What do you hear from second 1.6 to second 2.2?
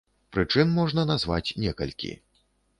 некалькі.